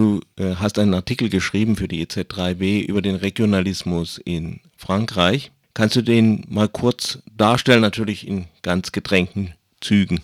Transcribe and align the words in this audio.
Du 0.00 0.20
äh, 0.38 0.54
hast 0.54 0.78
einen 0.78 0.94
Artikel 0.94 1.28
geschrieben 1.28 1.76
für 1.76 1.86
die 1.86 2.02
EZ3B 2.02 2.88
über 2.88 3.02
den 3.02 3.16
Regionalismus 3.16 4.16
in 4.16 4.60
Frankreich. 4.78 5.52
Kannst 5.74 5.94
du 5.94 6.00
den 6.00 6.46
mal 6.48 6.68
kurz 6.68 7.22
darstellen, 7.36 7.82
natürlich 7.82 8.26
in 8.26 8.46
ganz 8.62 8.92
gedrängten 8.92 9.52
Zügen? 9.82 10.22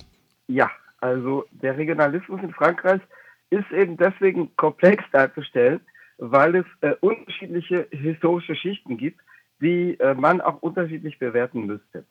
Ja, 0.48 0.70
also 1.02 1.44
der 1.50 1.76
Regionalismus 1.76 2.40
in 2.42 2.54
Frankreich 2.54 3.02
ist 3.50 3.70
eben 3.70 3.98
deswegen 3.98 4.56
komplex 4.56 5.04
darzustellen, 5.12 5.81
weil 6.17 6.54
es 6.54 6.67
äh, 6.81 6.95
unterschiedliche 7.03 7.87
historische 7.90 8.56
Schichten 8.56 8.97
gibt, 8.97 9.21
die 9.61 10.01
äh, 10.01 10.15
man 10.15 10.40
auch 10.40 10.63
unterschiedlich 10.63 11.19
bewerten 11.19 11.67
müsste. 11.67 12.06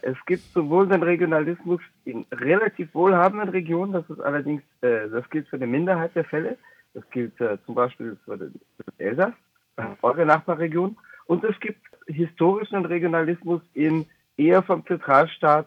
Es 0.00 0.16
gibt 0.24 0.44
sowohl 0.54 0.88
den 0.88 1.02
Regionalismus 1.02 1.82
in 2.06 2.24
relativ 2.32 2.94
wohlhabenden 2.94 3.50
Regionen, 3.50 3.92
das 3.92 4.08
ist 4.08 4.20
allerdings, 4.20 4.62
äh, 4.80 5.10
das 5.10 5.28
gilt 5.28 5.46
für 5.48 5.56
eine 5.56 5.66
Minderheit 5.66 6.14
der 6.14 6.24
Fälle, 6.24 6.56
das 6.94 7.08
gilt 7.10 7.40
äh, 7.40 7.58
zum 7.64 7.74
Beispiel 7.74 8.16
für 8.24 8.36
den, 8.36 8.54
Elsass, 8.98 9.34
äh, 9.76 9.84
eure 10.02 10.26
Nachbarregion, 10.26 10.96
und 11.26 11.44
es 11.44 11.58
gibt 11.60 11.80
historischen 12.06 12.84
Regionalismus 12.84 13.62
in 13.74 14.06
eher 14.36 14.62
vom 14.62 14.84
Zentralstaat 14.86 15.66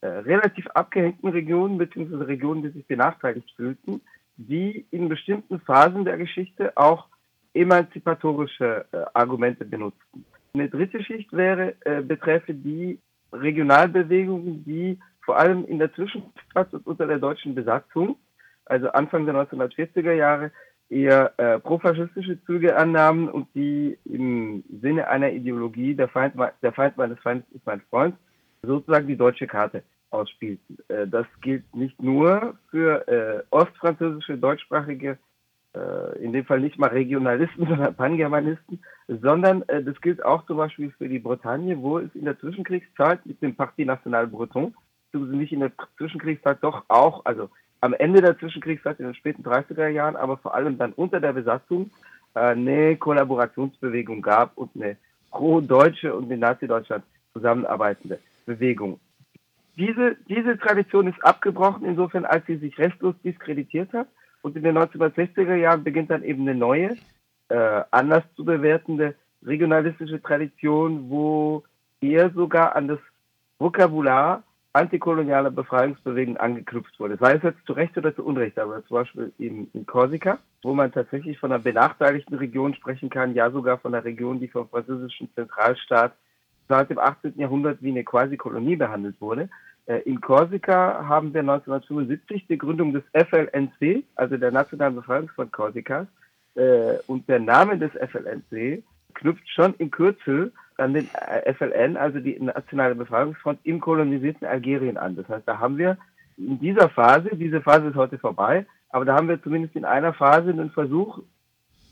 äh, 0.00 0.06
relativ 0.06 0.66
abgehängten 0.68 1.30
Regionen, 1.30 1.78
beziehungsweise 1.78 2.26
Regionen, 2.28 2.62
die 2.62 2.70
sich 2.70 2.86
benachteiligt 2.86 3.50
fühlten, 3.56 4.00
die 4.36 4.86
in 4.90 5.08
bestimmten 5.08 5.60
Phasen 5.60 6.04
der 6.04 6.16
Geschichte 6.18 6.76
auch 6.76 7.06
emanzipatorische 7.54 8.84
äh, 8.92 8.98
Argumente 9.14 9.64
benutzten. 9.64 10.24
Eine 10.54 10.68
dritte 10.68 11.02
Schicht 11.02 11.32
wäre, 11.32 11.74
äh, 11.84 12.02
betreffe 12.02 12.54
die 12.54 12.98
Regionalbewegungen, 13.32 14.64
die 14.64 14.98
vor 15.24 15.38
allem 15.38 15.64
in 15.64 15.78
der 15.78 15.92
Zwischenzeit 15.94 16.72
und 16.72 16.86
unter 16.86 17.06
der 17.06 17.18
deutschen 17.18 17.54
Besatzung, 17.54 18.16
also 18.66 18.88
Anfang 18.90 19.26
der 19.26 19.34
1940er 19.34 20.12
Jahre, 20.12 20.50
eher 20.90 21.32
äh, 21.38 21.58
profaschistische 21.58 22.42
Züge 22.44 22.76
annahmen 22.76 23.28
und 23.28 23.48
die 23.54 23.98
im 24.04 24.62
Sinne 24.80 25.08
einer 25.08 25.32
Ideologie, 25.32 25.94
der 25.94 26.08
Feind, 26.08 26.34
der 26.62 26.72
Feind 26.72 26.96
meines 26.96 27.18
Feindes 27.20 27.46
ist 27.52 27.66
mein 27.66 27.80
Freund, 27.90 28.14
sozusagen 28.62 29.06
die 29.06 29.16
deutsche 29.16 29.46
Karte 29.46 29.82
ausspielten. 30.10 30.78
Äh, 30.88 31.06
das 31.06 31.26
gilt 31.40 31.74
nicht 31.74 32.00
nur 32.02 32.54
für 32.70 33.08
äh, 33.08 33.42
ostfranzösische, 33.50 34.38
deutschsprachige 34.38 35.18
äh, 35.74 36.22
in 36.22 36.32
dem 36.32 36.44
Fall 36.44 36.60
nicht 36.60 36.78
mal 36.78 36.90
Regionalisten, 36.90 37.66
sondern 37.68 37.94
Pangermanisten, 37.94 38.80
sondern 39.08 39.62
äh, 39.68 39.82
das 39.82 40.00
gilt 40.00 40.24
auch 40.24 40.46
zum 40.46 40.58
Beispiel 40.58 40.92
für 40.96 41.08
die 41.08 41.18
Bretagne, 41.18 41.80
wo 41.80 41.98
es 41.98 42.14
in 42.14 42.24
der 42.24 42.38
Zwischenkriegszeit 42.38 43.24
mit 43.26 43.42
dem 43.42 43.56
Parti 43.56 43.84
National 43.84 44.26
Breton, 44.26 44.74
also 45.12 45.26
nicht 45.26 45.52
in 45.52 45.60
der 45.60 45.72
Zwischenkriegszeit 45.96 46.58
doch 46.62 46.84
auch, 46.88 47.24
also 47.24 47.50
am 47.84 47.92
Ende 47.92 48.22
der 48.22 48.38
Zwischenkriegszeit 48.38 48.98
in 48.98 49.04
den 49.04 49.14
späten 49.14 49.42
30er 49.42 49.88
Jahren, 49.88 50.16
aber 50.16 50.38
vor 50.38 50.54
allem 50.54 50.78
dann 50.78 50.94
unter 50.94 51.20
der 51.20 51.34
Besatzung 51.34 51.90
äh, 52.34 52.40
eine 52.40 52.96
Kollaborationsbewegung 52.96 54.22
gab 54.22 54.56
und 54.56 54.70
eine 54.74 54.96
pro-deutsche 55.30 56.14
und 56.14 56.28
mit 56.28 56.40
Nazi-Deutschland 56.40 57.04
zusammenarbeitende 57.34 58.20
Bewegung. 58.46 59.00
Diese, 59.76 60.16
diese 60.30 60.56
Tradition 60.56 61.08
ist 61.08 61.22
abgebrochen, 61.22 61.84
insofern 61.84 62.24
als 62.24 62.46
sie 62.46 62.56
sich 62.56 62.78
restlos 62.78 63.16
diskreditiert 63.22 63.92
hat 63.92 64.08
und 64.40 64.56
in 64.56 64.62
den 64.62 64.78
1960er 64.78 65.56
Jahren 65.56 65.84
beginnt 65.84 66.10
dann 66.10 66.24
eben 66.24 66.48
eine 66.48 66.54
neue, 66.54 66.96
äh, 67.50 67.82
anders 67.90 68.24
zu 68.34 68.46
bewertende 68.46 69.14
regionalistische 69.44 70.22
Tradition, 70.22 71.10
wo 71.10 71.64
eher 72.00 72.30
sogar 72.30 72.76
an 72.76 72.88
das 72.88 73.00
Vokabular 73.58 74.42
antikolonialer 74.74 75.50
Befreiungsbewegungen 75.50 76.36
angeknüpft 76.36 76.98
wurde. 76.98 77.16
Sei 77.16 77.34
es 77.34 77.42
jetzt 77.42 77.64
zu 77.64 77.72
Recht 77.72 77.96
oder 77.96 78.14
zu 78.14 78.24
Unrecht, 78.24 78.58
aber 78.58 78.84
zum 78.86 78.96
Beispiel 78.96 79.32
in, 79.38 79.70
in 79.72 79.86
Korsika, 79.86 80.38
wo 80.62 80.74
man 80.74 80.92
tatsächlich 80.92 81.38
von 81.38 81.52
einer 81.52 81.62
benachteiligten 81.62 82.36
Region 82.36 82.74
sprechen 82.74 83.08
kann, 83.08 83.34
ja 83.34 83.50
sogar 83.50 83.78
von 83.78 83.94
einer 83.94 84.04
Region, 84.04 84.40
die 84.40 84.48
vom 84.48 84.68
französischen 84.68 85.32
Zentralstaat 85.34 86.12
seit 86.68 86.90
dem 86.90 86.98
18. 86.98 87.34
Jahrhundert 87.36 87.82
wie 87.82 87.90
eine 87.90 88.04
Quasi-Kolonie 88.04 88.74
behandelt 88.74 89.20
wurde. 89.20 89.48
Äh, 89.86 89.98
in 90.00 90.20
Korsika 90.20 91.06
haben 91.06 91.32
wir 91.32 91.40
1975 91.40 92.46
die 92.48 92.58
Gründung 92.58 92.92
des 92.92 93.04
FLNC, 93.12 94.04
also 94.16 94.36
der 94.36 94.50
Nationalen 94.50 94.96
Befreiungsfront 94.96 95.52
Korsikas. 95.52 96.08
Äh, 96.56 96.98
und 97.06 97.28
der 97.28 97.38
Name 97.38 97.78
des 97.78 97.92
FLNC 97.92 98.82
knüpft 99.14 99.48
schon 99.48 99.74
in 99.74 99.92
Kürzel 99.92 100.52
an 100.76 100.94
den 100.94 101.08
äh, 101.14 101.52
FLN, 101.54 101.96
also 101.96 102.18
die 102.20 102.38
Nationale 102.40 102.94
Befreiungsfront 102.94 103.60
im 103.64 103.80
kolonisierten 103.80 104.46
Algerien 104.46 104.96
an. 104.96 105.16
Das 105.16 105.28
heißt, 105.28 105.46
da 105.46 105.58
haben 105.58 105.78
wir 105.78 105.96
in 106.36 106.58
dieser 106.58 106.88
Phase, 106.88 107.30
diese 107.32 107.60
Phase 107.60 107.88
ist 107.88 107.96
heute 107.96 108.18
vorbei, 108.18 108.66
aber 108.90 109.04
da 109.04 109.14
haben 109.14 109.28
wir 109.28 109.42
zumindest 109.42 109.76
in 109.76 109.84
einer 109.84 110.12
Phase 110.12 110.50
einen 110.50 110.70
Versuch, 110.70 111.20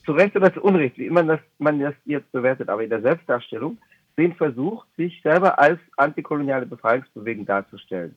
zu 0.05 0.13
Recht 0.13 0.35
oder 0.35 0.53
zu 0.53 0.63
Unrecht, 0.63 0.99
wie 0.99 1.07
immer 1.07 1.23
das, 1.23 1.41
man 1.59 1.79
das 1.79 1.95
jetzt 2.05 2.31
bewertet, 2.33 2.69
aber 2.69 2.83
in 2.83 2.91
der 2.91 3.03
Selbstdarstellung, 3.03 3.79
den 4.19 4.35
Versuch, 4.35 4.85
sich 4.97 5.21
selber 5.23 5.59
als 5.59 5.79
antikoloniale 5.97 6.67
Befreiungsbewegung 6.67 7.47
darzustellen. 7.47 8.17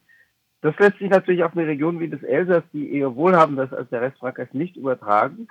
Das 0.61 0.77
lässt 0.79 0.97
sich 0.97 1.09
natürlich 1.09 1.43
auf 1.43 1.55
eine 1.55 1.67
Region 1.67 1.99
wie 1.99 2.09
das 2.09 2.23
Elsass, 2.23 2.63
die 2.73 2.91
eher 2.91 3.15
wohlhabender 3.15 3.65
ist 3.65 3.73
als 3.73 3.89
der 3.89 4.01
Rest 4.01 4.17
Frankreichs, 4.17 4.53
nicht 4.53 4.75
übertragen. 4.75 5.47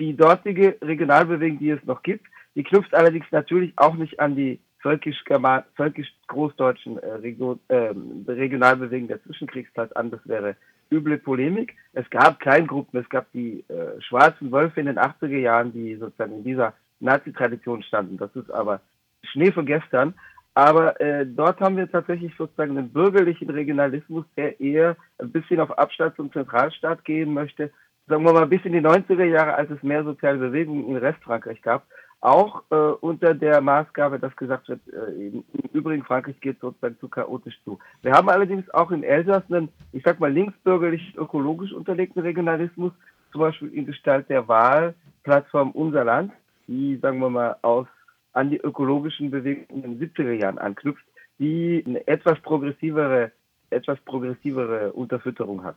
Die 0.00 0.16
dortige 0.16 0.76
Regionalbewegung, 0.82 1.58
die 1.60 1.70
es 1.70 1.84
noch 1.84 2.02
gibt, 2.02 2.26
die 2.56 2.64
knüpft 2.64 2.94
allerdings 2.94 3.26
natürlich 3.30 3.72
auch 3.76 3.94
nicht 3.94 4.18
an 4.18 4.34
die 4.34 4.58
völkisch-großdeutschen 4.80 6.98
völkisch 6.98 7.58
äh, 7.68 7.74
äh, 7.74 7.94
Regionalbewegungen 8.26 9.08
der 9.08 9.22
Zwischenkriegszeit 9.22 9.96
an. 9.96 10.10
Das 10.10 10.20
wäre 10.24 10.56
üble 10.90 11.18
Polemik. 11.18 11.74
Es 11.92 12.08
gab 12.10 12.40
Kleingruppen, 12.40 13.00
es 13.00 13.08
gab 13.08 13.30
die 13.32 13.64
äh, 13.68 14.00
schwarzen 14.00 14.50
Wölfe 14.52 14.80
in 14.80 14.86
den 14.86 14.98
80er 14.98 15.38
Jahren, 15.38 15.72
die 15.72 15.96
sozusagen 15.96 16.32
in 16.32 16.44
dieser 16.44 16.74
Nazi-Tradition 17.00 17.82
standen. 17.82 18.16
Das 18.16 18.34
ist 18.34 18.50
aber 18.50 18.80
Schnee 19.22 19.52
von 19.52 19.66
gestern. 19.66 20.14
Aber 20.54 20.98
äh, 21.02 21.26
dort 21.26 21.60
haben 21.60 21.76
wir 21.76 21.90
tatsächlich 21.90 22.32
sozusagen 22.38 22.78
einen 22.78 22.90
bürgerlichen 22.90 23.50
Regionalismus, 23.50 24.24
der 24.38 24.58
eher 24.58 24.96
ein 25.18 25.30
bisschen 25.30 25.60
auf 25.60 25.76
Abstand 25.76 26.16
zum 26.16 26.32
Zentralstaat 26.32 27.04
gehen 27.04 27.34
möchte. 27.34 27.70
Sagen 28.06 28.24
wir 28.24 28.32
mal 28.32 28.46
bis 28.46 28.64
in 28.64 28.72
die 28.72 28.80
90er 28.80 29.24
Jahre, 29.24 29.54
als 29.54 29.70
es 29.70 29.82
mehr 29.82 30.04
soziale 30.04 30.38
Bewegungen 30.38 30.88
in 30.88 30.96
Restfrankreich 30.96 31.60
gab. 31.60 31.86
Auch 32.20 32.62
äh, 32.70 32.74
unter 32.74 33.34
der 33.34 33.60
Maßgabe, 33.60 34.18
dass 34.18 34.34
gesagt 34.36 34.68
wird, 34.68 34.80
äh, 34.88 35.28
im 35.28 35.44
Übrigen 35.72 36.04
Frankreich 36.04 36.40
geht 36.40 36.58
sozusagen 36.60 36.98
zu 36.98 37.08
chaotisch 37.08 37.58
zu. 37.64 37.78
Wir 38.02 38.12
haben 38.12 38.28
allerdings 38.28 38.68
auch 38.70 38.90
in 38.90 39.02
Elsass 39.02 39.44
einen, 39.48 39.68
ich 39.92 40.02
sag 40.02 40.18
mal, 40.18 40.32
linksbürgerlich 40.32 41.14
ökologisch 41.16 41.72
unterlegten 41.72 42.22
Regionalismus, 42.22 42.92
zum 43.32 43.42
Beispiel 43.42 43.68
in 43.68 43.86
Gestalt 43.86 44.28
der 44.30 44.48
Wahlplattform 44.48 45.72
Unser 45.72 46.04
Land, 46.04 46.32
die, 46.66 46.98
sagen 47.00 47.18
wir 47.18 47.30
mal, 47.30 47.56
aus 47.62 47.86
an 48.32 48.50
die 48.50 48.58
ökologischen 48.58 49.30
Bewegungen 49.30 49.84
in 49.84 49.98
den 49.98 50.10
70er 50.10 50.32
Jahren 50.32 50.58
anknüpft, 50.58 51.04
die 51.38 51.82
eine 51.86 52.06
etwas 52.06 52.40
progressivere, 52.40 53.32
etwas 53.70 53.98
progressivere 54.04 54.92
Unterfütterung 54.92 55.64
hat. 55.64 55.76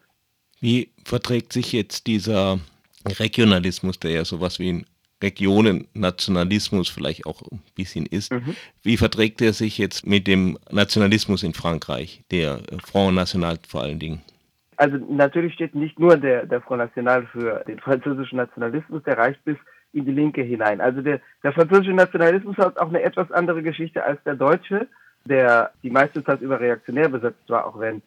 Wie 0.60 0.92
verträgt 1.06 1.54
sich 1.54 1.72
jetzt 1.72 2.08
dieser 2.08 2.60
Regionalismus, 3.08 4.00
der 4.00 4.12
ja 4.12 4.26
sowas 4.26 4.60
wie 4.60 4.74
ein 4.74 4.86
Regionennationalismus 5.22 6.90
vielleicht 6.90 7.26
auch 7.26 7.42
ein 7.52 7.62
bisschen 7.76 8.06
ist. 8.06 8.32
Mhm. 8.32 8.56
Wie 8.84 8.98
verträgt 8.98 9.42
er 9.42 9.54
sich 9.54 9.78
jetzt 9.78 10.08
mit 10.08 10.28
dem 10.28 10.58
Nationalismus 10.72 11.44
in 11.44 11.54
Frankreich, 11.54 12.24
der 12.32 12.62
Front 12.84 13.16
National 13.16 13.58
vor 13.68 13.84
allen 13.84 14.00
Dingen? 14.00 14.22
Also 14.78 14.98
natürlich 15.10 15.54
steht 15.56 15.76
nicht 15.76 16.00
nur 16.00 16.16
der, 16.16 16.46
der 16.46 16.62
Front 16.62 16.80
National 16.80 17.26
für 17.28 17.64
den 17.68 17.80
französischen 17.80 18.38
Nationalismus, 18.38 19.04
der 19.04 19.18
reicht 19.18 19.44
bis 19.44 19.58
in 19.92 20.06
die 20.06 20.12
Linke 20.12 20.42
hinein. 20.42 20.80
Also 20.80 21.02
der, 21.02 21.20
der 21.44 21.52
französische 21.52 21.92
Nationalismus 21.92 22.58
hat 22.58 22.78
auch 22.78 22.88
eine 22.88 23.02
etwas 23.02 23.32
andere 23.32 23.62
Geschichte 23.62 24.04
als 24.04 24.24
der 24.24 24.36
deutsche, 24.36 24.88
der 25.26 25.72
die 25.84 25.90
meiste 25.90 26.24
Zeit 26.24 26.42
über 26.42 26.60
reaktionär 26.60 27.10
besetzt 27.10 27.50
war, 27.50 27.66
auch 27.66 27.80
wenn, 27.80 28.02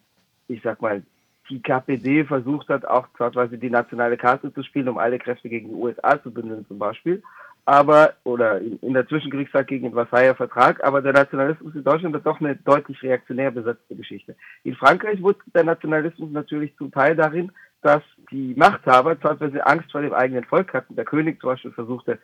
ich 0.47 0.61
sag 0.63 0.81
mal, 0.81 1.03
die 1.49 1.61
KPD 1.61 2.25
versucht 2.25 2.69
hat, 2.69 2.85
auch 2.85 3.07
zeitweise 3.17 3.57
die 3.57 3.69
nationale 3.69 4.17
Karte 4.17 4.53
zu 4.53 4.63
spielen, 4.63 4.89
um 4.89 4.97
alle 4.97 5.19
Kräfte 5.19 5.49
gegen 5.49 5.69
die 5.69 5.75
USA 5.75 6.21
zu 6.21 6.31
bündeln 6.31 6.65
zum 6.67 6.79
Beispiel. 6.79 7.21
Aber, 7.65 8.13
oder 8.25 8.59
in, 8.59 8.93
der 8.93 9.07
Zwischenkriegszeit 9.07 9.67
gegen 9.67 9.83
den 9.83 9.93
Versailler 9.93 10.35
Vertrag, 10.35 10.83
aber 10.83 11.01
der 11.01 11.13
Nationalismus 11.13 11.73
in 11.75 11.83
Deutschland 11.83 12.15
ist 12.15 12.25
doch 12.25 12.41
eine 12.41 12.57
deutlich 12.57 13.01
reaktionär 13.01 13.51
besetzte 13.51 13.95
Geschichte. 13.95 14.35
In 14.63 14.75
Frankreich 14.75 15.21
wurde 15.21 15.39
der 15.53 15.63
Nationalismus 15.63 16.31
natürlich 16.31 16.75
zum 16.75 16.91
Teil 16.91 17.15
darin, 17.15 17.51
dass 17.81 18.01
die 18.31 18.53
Machthaber, 18.57 19.15
sie 19.51 19.61
Angst 19.61 19.91
vor 19.91 20.01
dem 20.01 20.13
eigenen 20.13 20.43
Volk 20.43 20.73
hatten, 20.73 20.95
der 20.95 21.05
König 21.05 21.39
zum 21.39 21.51
Beispiel 21.51 21.71
versuchte 21.71 22.19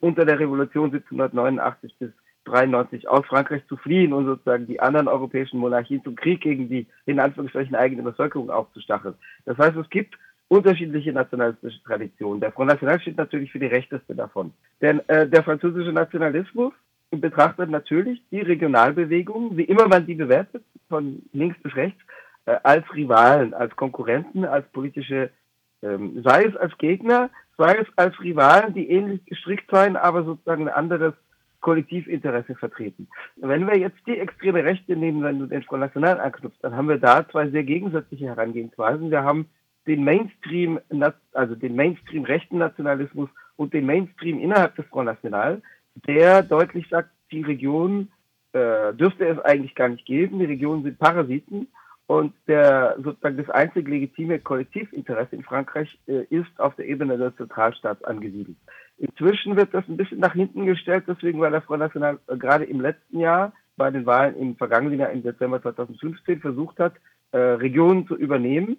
unter 0.00 0.24
der 0.24 0.38
Revolution 0.38 0.86
1789 0.86 1.96
bis 1.98 2.10
93 2.44 3.08
aus 3.08 3.26
Frankreich 3.26 3.66
zu 3.68 3.76
fliehen 3.76 4.12
und 4.12 4.26
sozusagen 4.26 4.66
die 4.66 4.80
anderen 4.80 5.08
europäischen 5.08 5.58
Monarchien 5.58 6.02
zum 6.02 6.16
Krieg 6.16 6.40
gegen 6.40 6.68
die 6.68 6.86
in 7.06 7.20
Anführungsstrichen 7.20 7.74
eigene 7.74 8.02
Bevölkerung 8.02 8.50
aufzustacheln. 8.50 9.14
Das 9.44 9.58
heißt, 9.58 9.76
es 9.76 9.88
gibt 9.90 10.16
unterschiedliche 10.48 11.12
nationalistische 11.12 11.82
Traditionen. 11.82 12.40
Der 12.40 12.52
Front 12.52 12.70
National 12.70 13.00
steht 13.00 13.16
natürlich 13.16 13.50
für 13.50 13.58
die 13.58 13.66
rechteste 13.66 14.14
davon. 14.14 14.52
Denn 14.80 15.00
äh, 15.08 15.26
der 15.28 15.42
französische 15.42 15.92
Nationalismus 15.92 16.72
betrachtet 17.10 17.70
natürlich 17.70 18.22
die 18.30 18.40
Regionalbewegungen, 18.40 19.56
wie 19.56 19.64
immer 19.64 19.88
man 19.88 20.06
die 20.06 20.14
bewertet, 20.14 20.62
von 20.88 21.22
links 21.32 21.56
bis 21.62 21.74
rechts, 21.76 22.00
äh, 22.46 22.56
als 22.62 22.84
Rivalen, 22.94 23.54
als 23.54 23.74
Konkurrenten, 23.76 24.44
als 24.44 24.66
politische, 24.68 25.30
ähm, 25.82 26.22
sei 26.22 26.44
es 26.44 26.56
als 26.56 26.76
Gegner, 26.78 27.30
Zwei 27.56 27.84
als 27.96 28.20
Rivalen, 28.20 28.74
die 28.74 28.90
ähnlich 28.90 29.24
gestrickt 29.26 29.70
seien, 29.70 29.96
aber 29.96 30.24
sozusagen 30.24 30.68
ein 30.68 30.74
anderes 30.74 31.14
Kollektivinteresse 31.64 32.54
vertreten. 32.56 33.08
Wenn 33.36 33.66
wir 33.66 33.78
jetzt 33.78 33.96
die 34.06 34.18
extreme 34.18 34.62
Rechte 34.62 34.94
nehmen, 34.96 35.22
wenn 35.22 35.38
du 35.38 35.46
den 35.46 35.62
Front 35.62 35.80
National 35.80 36.20
anknüpfst, 36.20 36.58
dann 36.60 36.76
haben 36.76 36.90
wir 36.90 36.98
da 36.98 37.26
zwei 37.26 37.48
sehr 37.48 37.64
gegensätzliche 37.64 38.26
Herangehensweisen. 38.26 39.10
Wir 39.10 39.22
haben 39.22 39.46
den 39.86 40.04
Mainstream, 40.04 40.78
also 41.32 41.54
den 41.54 41.74
Mainstream 41.74 42.24
rechten 42.24 42.58
Nationalismus 42.58 43.30
und 43.56 43.72
den 43.72 43.86
Mainstream 43.86 44.40
innerhalb 44.40 44.76
des 44.76 44.84
Front 44.86 45.06
National, 45.06 45.62
der 46.06 46.42
deutlich 46.42 46.86
sagt, 46.90 47.08
die 47.32 47.40
Region 47.40 48.08
äh, 48.52 48.92
dürfte 48.92 49.26
es 49.26 49.38
eigentlich 49.38 49.74
gar 49.74 49.88
nicht 49.88 50.04
geben. 50.04 50.40
Die 50.40 50.44
Regionen 50.44 50.82
sind 50.82 50.98
Parasiten 50.98 51.68
und 52.06 52.34
der 52.46 52.96
sozusagen 53.02 53.38
das 53.38 53.48
einzig 53.48 53.88
legitime 53.88 54.38
Kollektivinteresse 54.38 55.34
in 55.36 55.42
Frankreich 55.42 55.98
äh, 56.08 56.24
ist 56.28 56.60
auf 56.60 56.76
der 56.76 56.86
Ebene 56.88 57.16
des 57.16 57.34
Zentralstaats 57.36 58.04
angesiedelt. 58.04 58.58
Inzwischen 58.98 59.56
wird 59.56 59.74
das 59.74 59.88
ein 59.88 59.96
bisschen 59.96 60.20
nach 60.20 60.34
hinten 60.34 60.66
gestellt, 60.66 61.04
deswegen 61.08 61.40
weil 61.40 61.50
der 61.50 61.62
Front 61.62 61.80
National 61.80 62.18
äh, 62.28 62.36
gerade 62.36 62.64
im 62.64 62.80
letzten 62.80 63.18
Jahr 63.18 63.52
bei 63.76 63.90
den 63.90 64.06
Wahlen 64.06 64.36
im 64.36 64.56
vergangenen 64.56 65.00
Jahr 65.00 65.10
im 65.10 65.22
Dezember 65.22 65.60
2015 65.60 66.40
versucht 66.40 66.78
hat, 66.78 66.94
äh, 67.32 67.38
Regionen 67.38 68.06
zu 68.06 68.14
übernehmen 68.16 68.76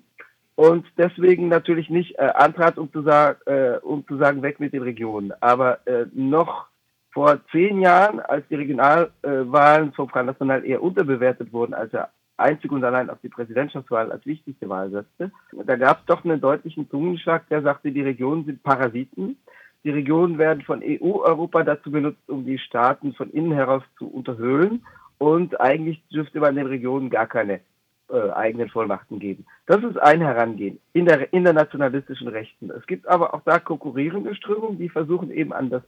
und 0.56 0.86
deswegen 0.98 1.50
natürlich 1.50 1.90
nicht 1.90 2.18
äh, 2.18 2.32
antrat, 2.34 2.78
um 2.78 2.92
zu, 2.92 3.02
sagen, 3.02 3.40
äh, 3.46 3.78
um 3.82 4.08
zu 4.08 4.18
sagen, 4.18 4.42
weg 4.42 4.60
mit 4.60 4.72
den 4.74 4.84
Regionen. 4.84 5.34
Aber 5.42 5.86
äh, 5.86 6.06
noch 6.14 6.68
vor 7.12 7.40
zehn 7.52 7.82
Jahren, 7.82 8.20
als 8.20 8.48
die 8.50 8.56
Regionalwahlen 8.56 9.94
vom 9.94 10.10
Front 10.10 10.28
National 10.28 10.66
eher 10.66 10.82
unterbewertet 10.82 11.52
wurden, 11.54 11.74
als 11.74 11.94
er 11.94 12.10
einzig 12.38 12.72
und 12.72 12.84
allein 12.84 13.10
auf 13.10 13.20
die 13.22 13.30
Präsidentschaftswahl 13.30 14.12
als 14.12 14.26
wichtigste 14.26 14.68
Wahl 14.68 14.90
setzte, 14.90 15.32
da 15.66 15.76
gab 15.78 16.00
es 16.00 16.06
doch 16.08 16.26
einen 16.26 16.42
deutlichen 16.42 16.90
Zungenschlag, 16.90 17.48
der 17.50 17.62
sagte, 17.62 17.92
die 17.92 18.02
Regionen 18.02 18.46
sind 18.46 18.64
Parasiten. 18.64 19.38
Die 19.86 19.92
Regionen 19.92 20.40
werden 20.40 20.64
von 20.64 20.82
EU-Europa 20.84 21.64
dazu 21.64 21.92
benutzt, 21.92 22.28
um 22.28 22.44
die 22.44 22.58
Staaten 22.58 23.14
von 23.14 23.30
innen 23.30 23.52
heraus 23.52 23.84
zu 24.00 24.08
unterhöhlen. 24.08 24.84
Und 25.20 25.62
eigentlich 25.62 26.02
dürfte 26.12 26.40
man 26.40 26.56
den 26.56 26.66
Regionen 26.66 27.12
gar 27.12 27.28
keine 27.28 27.62
äh, 28.10 28.32
eigenen 28.32 28.70
Vollmachten 28.70 29.20
geben. 29.20 29.46
Das 29.68 29.84
ist 29.84 29.98
ein 29.98 30.22
Herangehen 30.22 30.80
in 30.94 31.06
der, 31.06 31.32
in 31.32 31.44
der 31.44 31.54
nationalistischen 31.54 32.28
Rechten. 32.28 32.72
Es 32.72 32.86
gibt 32.88 33.08
aber 33.08 33.36
auch 33.36 33.42
da 33.46 33.60
konkurrierende 33.60 34.34
Strömungen, 34.34 34.80
die 34.80 34.90
versuchen 34.90 35.30
eben 35.30 35.54
an 35.54 35.70
das 35.70 35.84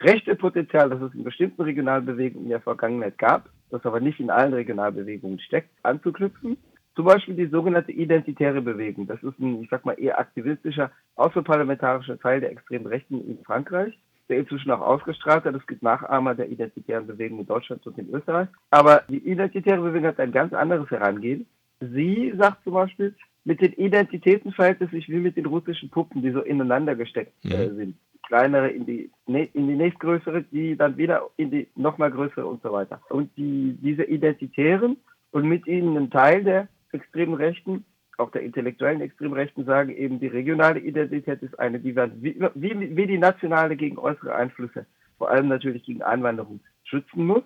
rechte 0.00 0.36
Potenzial, 0.36 0.88
das 0.88 1.02
es 1.02 1.14
in 1.14 1.24
bestimmten 1.24 1.62
Regionalbewegungen 1.62 2.44
in 2.44 2.50
der 2.50 2.60
Vergangenheit 2.60 3.18
gab, 3.18 3.50
das 3.70 3.84
aber 3.84 3.98
nicht 3.98 4.20
in 4.20 4.30
allen 4.30 4.54
Regionalbewegungen 4.54 5.40
steckt, 5.40 5.70
anzuknüpfen. 5.82 6.56
Zum 6.94 7.04
Beispiel 7.04 7.34
die 7.34 7.46
sogenannte 7.46 7.92
identitäre 7.92 8.60
Bewegung. 8.60 9.06
Das 9.06 9.22
ist 9.22 9.38
ein, 9.38 9.62
ich 9.62 9.70
sag 9.70 9.84
mal, 9.84 9.98
eher 9.98 10.18
aktivistischer, 10.18 10.90
außerparlamentarischer 11.16 12.18
Teil 12.18 12.40
der 12.40 12.50
extremen 12.50 12.86
Rechten 12.86 13.26
in 13.26 13.38
Frankreich, 13.44 13.98
der 14.28 14.38
inzwischen 14.38 14.70
auch 14.70 14.80
ausgestrahlt 14.80 15.44
hat. 15.44 15.54
Es 15.54 15.66
gibt 15.66 15.82
Nachahmer 15.82 16.34
der 16.34 16.50
identitären 16.50 17.06
Bewegung 17.06 17.40
in 17.40 17.46
Deutschland 17.46 17.86
und 17.86 17.96
in 17.98 18.12
Österreich. 18.12 18.48
Aber 18.70 19.02
die 19.08 19.18
identitäre 19.18 19.80
Bewegung 19.80 20.08
hat 20.08 20.20
ein 20.20 20.32
ganz 20.32 20.52
anderes 20.52 20.90
Herangehen. 20.90 21.46
Sie 21.80 22.34
sagt 22.36 22.64
zum 22.64 22.74
Beispiel, 22.74 23.14
mit 23.44 23.60
den 23.60 23.72
Identitäten 23.72 24.52
verhält 24.52 24.82
es 24.82 24.90
sich 24.90 25.08
wie 25.08 25.18
mit 25.18 25.36
den 25.36 25.46
russischen 25.46 25.88
Puppen, 25.88 26.22
die 26.22 26.30
so 26.30 26.42
ineinander 26.42 26.94
gesteckt 26.94 27.32
äh, 27.44 27.68
mhm. 27.68 27.76
sind 27.76 27.96
kleinere 28.30 28.68
in 28.68 28.86
die, 28.86 29.10
in 29.26 29.66
die 29.66 29.74
nächstgrößere, 29.74 30.44
die 30.44 30.76
dann 30.76 30.96
wieder 30.96 31.28
in 31.36 31.50
die 31.50 31.66
nochmal 31.74 32.12
größere 32.12 32.46
und 32.46 32.62
so 32.62 32.70
weiter. 32.72 33.00
Und 33.08 33.36
die, 33.36 33.76
diese 33.82 34.04
Identitären 34.04 34.96
und 35.32 35.48
mit 35.48 35.66
ihnen 35.66 35.96
ein 35.96 36.10
Teil 36.10 36.44
der 36.44 36.68
extremen 36.92 37.34
Rechten, 37.34 37.84
auch 38.18 38.30
der 38.30 38.42
intellektuellen 38.42 39.00
extremen 39.00 39.34
Rechten 39.34 39.64
sagen 39.64 39.90
eben, 39.90 40.20
die 40.20 40.26
regionale 40.26 40.80
Identität 40.80 41.42
ist 41.42 41.58
eine, 41.58 41.82
wir 41.82 42.10
wie, 42.22 42.40
wie, 42.54 42.96
wie 42.96 43.06
die 43.06 43.18
nationale 43.18 43.76
gegen 43.76 43.98
äußere 43.98 44.34
Einflüsse, 44.34 44.86
vor 45.18 45.30
allem 45.30 45.48
natürlich 45.48 45.84
gegen 45.84 46.02
Einwanderung, 46.02 46.60
schützen 46.84 47.26
muss. 47.26 47.42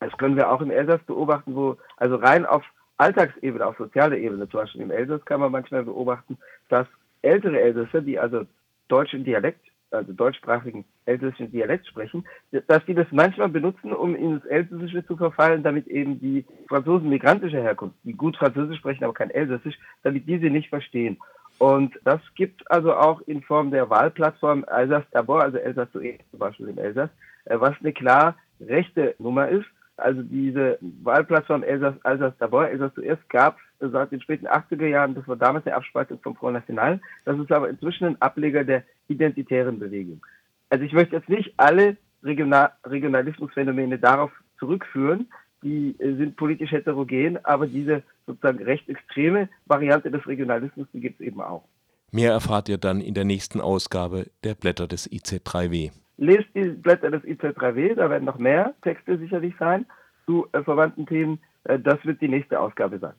Das 0.00 0.16
können 0.18 0.36
wir 0.36 0.50
auch 0.50 0.60
im 0.60 0.70
Elsass 0.70 1.02
beobachten, 1.04 1.54
wo 1.54 1.76
also 1.96 2.16
rein 2.16 2.44
auf 2.44 2.64
Alltagsebene, 2.96 3.64
auf 3.64 3.76
sozialer 3.78 4.16
Ebene, 4.16 4.48
zum 4.48 4.60
Beispiel 4.60 4.82
im 4.82 4.90
Elsass 4.90 5.24
kann 5.24 5.40
man 5.40 5.52
manchmal 5.52 5.84
beobachten, 5.84 6.38
dass 6.68 6.86
ältere 7.22 7.60
Elsässer, 7.60 8.02
die 8.02 8.18
also 8.18 8.46
deutschen 8.88 9.24
Dialekt 9.24 9.64
also 9.92 10.12
deutschsprachigen 10.12 10.84
elsässischen 11.06 11.50
Dialekt 11.50 11.86
sprechen, 11.86 12.24
dass 12.66 12.84
die 12.86 12.94
das 12.94 13.06
manchmal 13.10 13.48
benutzen, 13.48 13.92
um 13.92 14.14
ins 14.14 14.44
Elsässische 14.44 15.06
zu 15.06 15.16
verfallen, 15.16 15.62
damit 15.62 15.86
eben 15.86 16.20
die 16.20 16.44
Franzosen 16.68 17.08
migrantischer 17.08 17.62
Herkunft, 17.62 17.96
die 18.04 18.14
gut 18.14 18.36
Französisch 18.36 18.78
sprechen, 18.78 19.04
aber 19.04 19.14
kein 19.14 19.30
Elsässisch, 19.30 19.78
damit 20.02 20.26
diese 20.26 20.46
nicht 20.46 20.68
verstehen. 20.68 21.18
Und 21.58 21.98
das 22.04 22.20
gibt 22.34 22.68
also 22.70 22.94
auch 22.94 23.20
in 23.22 23.42
Form 23.42 23.70
der 23.70 23.88
Wahlplattform 23.90 24.64
Alsace 24.66 25.04
d'abord, 25.12 25.42
also 25.42 25.58
Elsass 25.58 25.88
zuerst 25.92 26.28
zum 26.30 26.38
Beispiel 26.38 26.68
im 26.68 26.78
Elsass, 26.78 27.10
äh, 27.44 27.60
was 27.60 27.74
eine 27.80 27.92
klar 27.92 28.36
rechte 28.60 29.14
Nummer 29.18 29.48
ist. 29.48 29.66
Also 30.02 30.22
diese 30.22 30.78
Wahlplattform 31.02 31.62
Elsass, 31.62 31.94
Alsace 32.02 32.34
d'abord, 32.40 32.68
Elsass 32.68 32.92
zuerst 32.94 33.28
gab 33.30 33.58
seit 33.78 34.12
den 34.12 34.20
späten 34.20 34.46
80er 34.46 34.86
Jahren, 34.86 35.14
das 35.14 35.26
war 35.26 35.36
damals 35.36 35.66
eine 35.66 35.76
Abspaltung 35.76 36.18
vom 36.20 36.36
Front 36.36 36.54
National. 36.54 37.00
Das 37.24 37.38
ist 37.38 37.50
aber 37.50 37.68
inzwischen 37.68 38.06
ein 38.06 38.22
Ableger 38.22 38.64
der 38.64 38.84
identitären 39.08 39.78
Bewegung. 39.78 40.24
Also 40.70 40.84
ich 40.84 40.92
möchte 40.92 41.16
jetzt 41.16 41.28
nicht 41.28 41.54
alle 41.56 41.96
Regional 42.22 42.72
Regionalismusphänomene 42.84 43.98
darauf 43.98 44.30
zurückführen, 44.58 45.28
die 45.62 45.96
äh, 45.98 46.16
sind 46.16 46.36
politisch 46.36 46.72
heterogen, 46.72 47.44
aber 47.44 47.66
diese 47.66 48.02
sozusagen 48.26 48.62
rechtsextreme 48.62 49.48
Variante 49.66 50.10
des 50.10 50.26
Regionalismus, 50.26 50.86
die 50.92 51.00
gibt 51.00 51.20
es 51.20 51.26
eben 51.26 51.40
auch. 51.40 51.64
Mehr 52.10 52.32
erfahrt 52.32 52.68
ihr 52.68 52.78
dann 52.78 53.00
in 53.00 53.14
der 53.14 53.24
nächsten 53.24 53.60
Ausgabe 53.60 54.26
der 54.44 54.54
Blätter 54.54 54.86
des 54.86 55.10
IC3W. 55.10 55.92
Lest 56.22 56.46
die 56.54 56.68
Blätter 56.68 57.10
des 57.10 57.24
IC3W, 57.24 57.96
da 57.96 58.08
werden 58.08 58.26
noch 58.26 58.38
mehr 58.38 58.74
Texte 58.82 59.18
sicherlich 59.18 59.54
sein 59.58 59.86
zu 60.24 60.46
äh, 60.52 60.62
verwandten 60.62 61.04
Themen. 61.04 61.40
Äh, 61.64 61.80
das 61.80 61.98
wird 62.04 62.20
die 62.20 62.28
nächste 62.28 62.60
Ausgabe 62.60 63.00
sein. 63.00 63.10